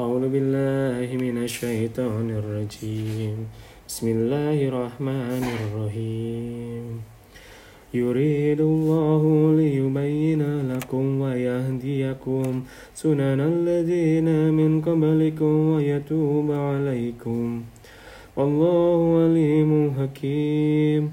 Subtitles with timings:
[0.00, 3.46] أعوذ بالله من الشيطان الرجيم.
[3.88, 6.84] بسم الله الرحمن الرحيم.
[7.94, 9.22] يريد الله
[9.56, 12.62] ليبين لكم ويهديكم
[12.94, 17.62] سنن الذين من قبلكم ويتوب عليكم.
[18.36, 21.12] والله عليم حكيم.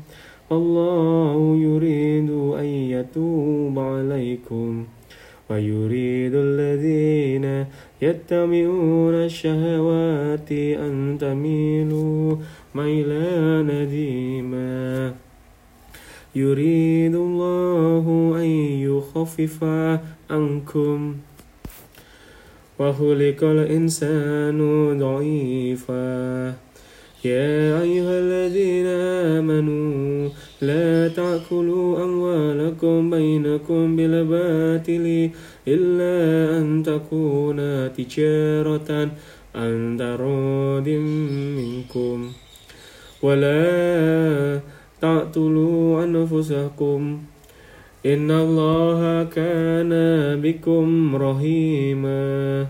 [0.52, 2.29] الله يريد
[2.59, 4.86] أن يتوب عليكم.
[5.52, 6.36] ويريد
[8.02, 12.36] يتبعون الشهوات أن تميلوا
[12.75, 15.14] ميلا نديما.
[16.36, 18.50] يريد الله أن
[18.89, 19.64] يخفف
[20.29, 21.15] عنكم.
[22.79, 24.59] وخلق الإنسان
[25.00, 26.47] ضعيفا.
[27.25, 28.86] يا أيها الذين
[29.37, 30.29] آمنوا
[30.61, 35.30] لا تأكلوا أموالكم بينكم بالباطل.
[35.67, 37.59] إلا أن تكون
[37.94, 39.09] تجارة
[39.56, 40.89] عن تراض
[41.58, 42.31] منكم.
[43.23, 44.59] ولا
[45.02, 47.22] تقتلوا أنفسكم.
[48.06, 49.92] إن الله كان
[50.42, 52.67] بكم رحيما.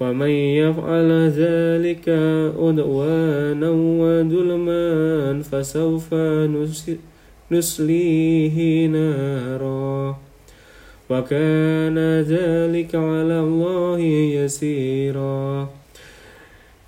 [0.00, 2.08] ومن يفعل ذلك
[2.58, 6.14] عدوانا وظلما فسوف
[7.50, 10.31] نسليه نارا.
[11.10, 14.00] وكان ذلك على الله
[14.38, 15.68] يسيرا.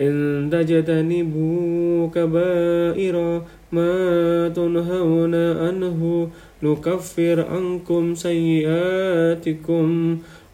[0.01, 6.29] إن تجتنبوا كبائر ما تنهون عنه
[6.63, 9.87] نكفر عنكم سيئاتكم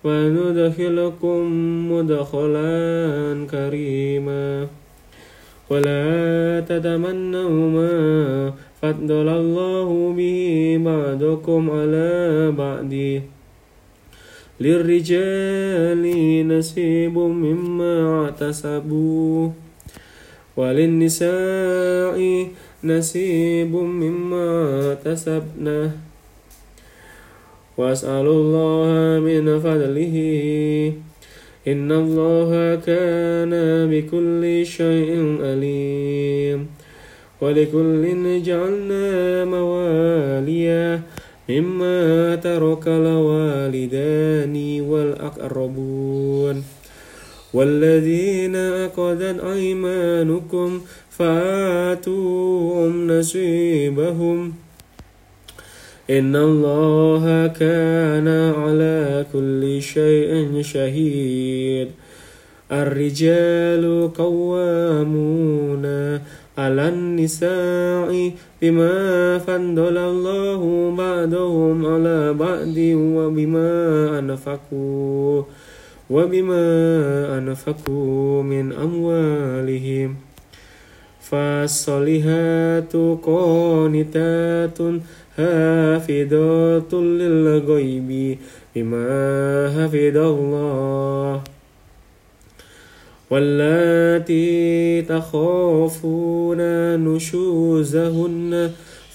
[0.05, 1.43] وندخلكم
[1.93, 2.71] مدخلا
[3.51, 4.67] كريما.
[5.71, 7.95] ولا تتمنوا ما
[8.83, 12.93] فضل الله به بعضكم على بعض.
[14.61, 16.05] للرجال
[16.49, 19.51] نصيب مما اعتسبوا
[20.57, 22.47] وللنساء
[22.85, 24.47] نصيب مما
[24.93, 25.91] اكتسبنه
[27.79, 30.17] واسألوا الله من فضله
[31.69, 32.51] إن الله
[32.87, 33.53] كان
[33.91, 36.67] بكل شيء أليم
[37.41, 41.01] ولكل جعلنا مواليا
[41.49, 42.85] مما ترك
[47.61, 54.53] والذين أقدت أيمانكم فآتوهم نصيبهم.
[56.11, 61.89] إن الله كان على كل شيء شهيد.
[62.73, 65.85] الرجال قوامون
[66.59, 68.33] على النساء
[68.63, 72.77] بما فضل الله بعضهم على بعض
[73.17, 73.73] وبما
[74.19, 75.43] أنفقوا.
[76.11, 80.17] وبما أنفقوا من أموالهم
[81.21, 84.79] فالصالحات قانتات
[85.37, 88.39] حافظات للغيب
[88.77, 89.09] بما
[89.69, 91.43] حفظ الله
[93.31, 96.61] واللاتي تخافون
[97.05, 98.71] نشوزهن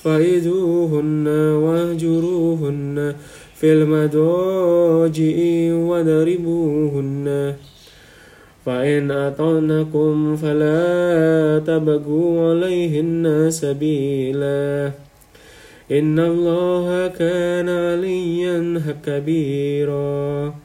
[0.05, 3.15] فإذوهن واهجروهن
[3.55, 5.37] في المضاجع
[5.73, 7.53] واضربوهن.
[8.65, 14.91] فإن أطعنكم فلا تبغوا عليهن سبيلا.
[15.91, 20.64] إن الله كان عليا كبيرا.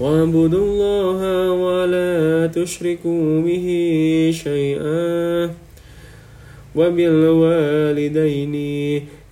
[0.00, 3.66] واعبدوا الله ولا تشركوا به
[4.44, 5.50] شيئا
[6.74, 8.54] وبالوالدين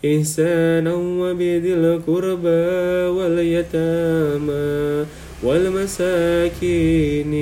[0.04, 2.66] إحسانا وبذي القربى
[3.16, 5.06] واليتامى
[5.42, 7.32] والمساكين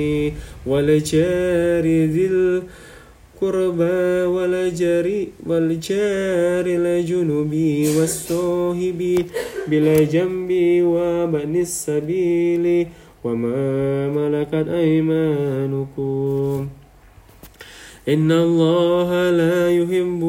[0.65, 2.27] والجار ذي
[3.41, 4.05] القربى
[4.35, 7.53] والجار والجار الجنوب
[7.97, 9.25] والصاحب
[9.67, 10.51] بالجنب
[10.83, 12.87] وابن السبيل
[13.23, 16.67] وما ملكت أيمانكم
[18.09, 20.23] إن الله لا يحب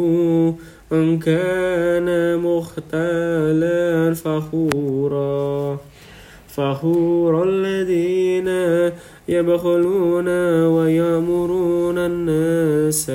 [0.90, 5.78] من كان مختالا فخورا
[6.48, 8.48] فخورا الذين
[9.28, 10.28] يبخلون
[10.66, 13.10] ويأمرون الناس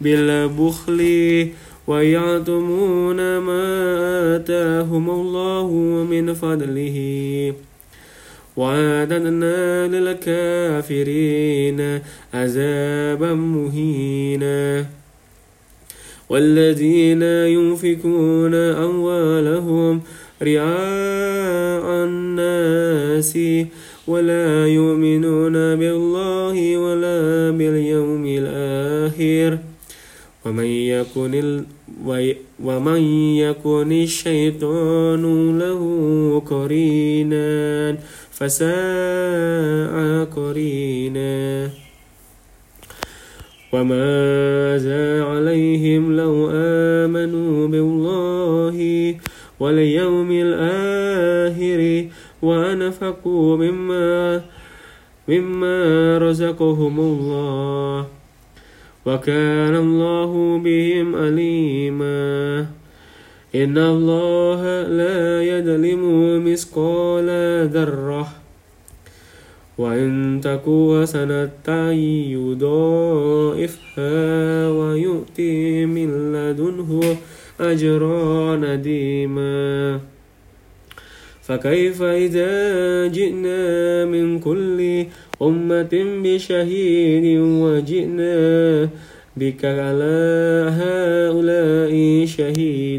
[0.00, 1.00] بالبخل
[1.86, 3.66] ويعتمون ما
[4.36, 5.70] آتاهم الله
[6.10, 6.96] من فضله
[8.56, 12.00] وأعتدنا للكافرين
[12.34, 14.86] عذابا مهينا
[16.28, 20.00] والذين ينفقون أموالهم
[20.42, 23.38] رعاء الناس
[24.06, 29.58] ولا يؤمنون بالله ولا باليوم الآخر
[30.44, 31.64] ومن يكن ال...
[32.64, 33.00] ومن
[33.36, 35.82] يكن الشيطان له
[36.46, 37.96] قرينا
[38.34, 41.70] فساء قرينا.
[43.72, 48.76] وماذا عليهم لو آمنوا بالله
[49.60, 52.08] واليوم الآخر
[52.42, 54.42] وأنفقوا مما
[55.28, 55.78] مما
[56.18, 58.06] رزقهم الله.
[59.06, 62.66] وكان الله بهم أليما.
[63.54, 66.02] إن الله لا يظلم
[66.44, 67.28] مثقال
[67.68, 68.28] ذرة
[69.78, 71.90] وإن تكو حسنة
[72.34, 74.18] يضاعفها
[74.70, 77.16] ويؤتي من لدنه
[77.60, 80.00] أجرا نديما
[81.42, 82.52] فكيف إذا
[83.06, 85.06] جئنا من كل
[85.42, 88.88] أمة بشهيد وجئنا
[89.36, 90.16] بك على
[90.70, 92.93] هؤلاء شهيدا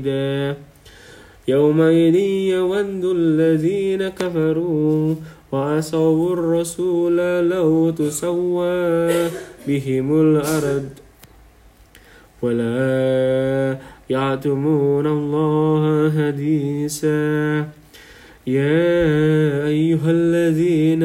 [1.48, 2.16] يومئذ
[2.56, 5.16] يود الذين كفروا
[5.52, 7.18] وعصوا الرسول
[7.50, 9.30] لو تسوى
[9.68, 10.90] بهم الأرض
[12.42, 13.78] ولا
[14.10, 17.68] يعتمون الله حديثا.
[18.48, 21.04] يا أيها الذين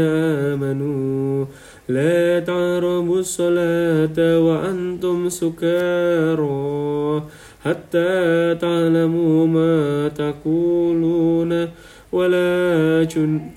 [0.53, 1.45] آمنوا
[1.89, 7.23] لا تعربوا الصلاة وأنتم سكارى.
[7.65, 11.69] حتى تعلموا ما تقولون
[12.12, 13.05] ولا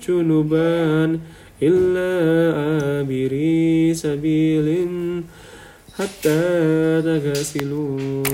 [0.08, 1.20] جنبان
[1.62, 2.12] إلا
[2.58, 4.68] عابري سبيل
[5.98, 6.42] حتى
[7.02, 8.24] تغسلوا.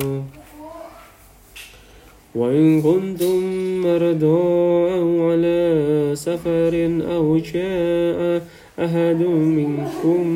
[2.35, 3.39] وإن كنتم
[3.83, 8.47] مرضى أو على سفر أو جاء
[8.79, 9.23] أحد
[9.59, 10.27] منكم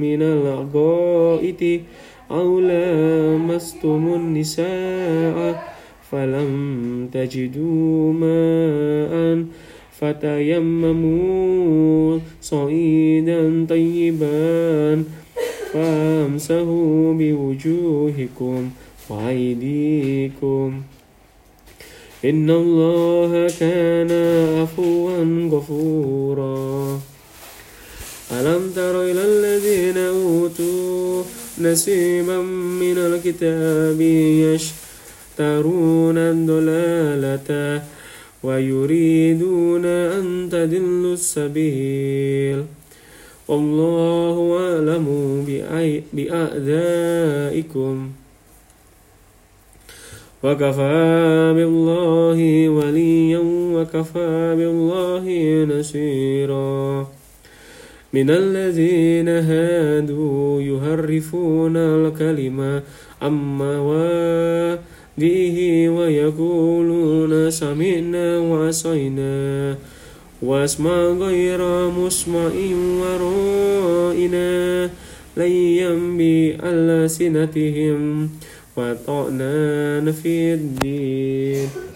[0.00, 1.80] من الغائط
[2.30, 5.70] أو لامستم النساء
[6.10, 9.44] فلم تجدوا ماء
[10.00, 11.38] فتيمموا
[12.42, 15.04] صعيدا طيبا
[15.72, 18.70] فامسحوا بوجوهكم
[19.10, 20.82] وأيديكم.
[22.24, 24.10] إن الله كان
[24.60, 27.00] عفوا غفورا.
[28.32, 29.24] ألم تر إلى
[31.60, 32.38] نسيبا
[32.82, 34.00] من الكتاب
[35.40, 37.82] يشترون الضلالة
[38.42, 42.64] ويريدون أن تدلوا السبيل.
[43.48, 45.06] والله أعلم
[46.12, 48.10] بأعدائكم.
[50.42, 53.42] وكفى بالله وليا
[53.76, 55.24] وكفى بالله
[55.78, 57.19] نصيرا.
[58.12, 62.82] من الذين هادوا يهرفون الكلمة
[63.22, 64.78] عن موادئه
[65.88, 69.76] ويقولون سمعنا وعصينا
[70.42, 72.50] واسمع غير مسمع
[73.00, 74.90] ورائنا
[75.36, 78.00] ليا بألسنتهم
[78.76, 81.89] وطعنا في الدين.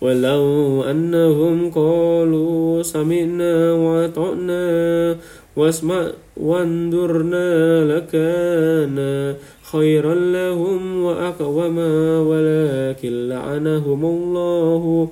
[0.00, 5.16] ولو أنهم قالوا سمعنا وطعنا
[5.56, 7.48] واسمع وانظرنا
[7.84, 9.34] لكان
[9.72, 15.08] خيرا لهم وأقوما ولكن لعنهم الله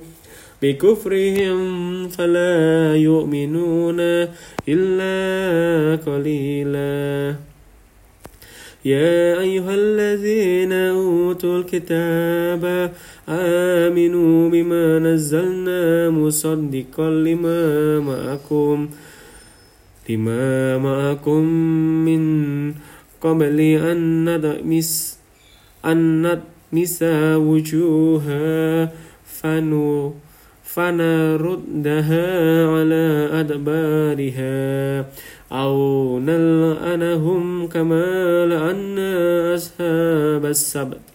[0.61, 1.59] بكفرهم
[2.07, 3.99] فلا يؤمنون
[4.69, 5.15] إلا
[6.05, 7.35] قليلا.
[8.85, 12.91] يا أيها الذين أوتوا الكتاب
[13.29, 18.89] آمنوا بما نزلنا مصدقا لما معكم
[20.09, 21.43] لما معكم
[22.05, 22.23] من
[23.21, 25.19] قبل أن ندمس
[25.85, 26.21] أن
[26.73, 27.03] ندمس
[27.35, 28.89] وجوها
[29.25, 30.13] فنو
[30.63, 32.27] فنردها
[32.67, 35.05] على أدبارها.
[35.51, 41.14] أو نلعنهم كما لعنا أصحاب السبت.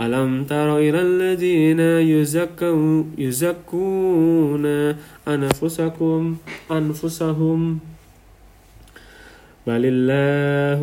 [0.00, 1.80] ألم تر إلى الذين
[3.18, 4.66] يزكون
[5.28, 6.36] أنفسكم
[6.70, 7.78] أنفسهم؟
[9.66, 10.80] بل الله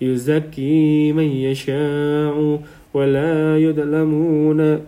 [0.00, 2.62] يزكي من يشاء
[2.94, 4.80] ولا يظلمون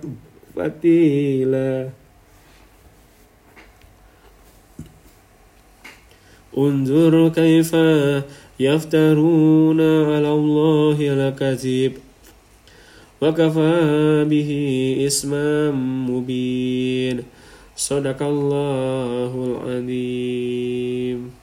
[0.57, 1.89] فتيلا.
[6.59, 7.75] انظر كيف
[8.61, 11.93] يفترون على الله الكذب.
[13.23, 14.51] وكفى به
[15.07, 15.71] اسما
[16.11, 17.23] مبين.
[17.77, 19.33] صدق الله
[19.67, 21.36] العظيم.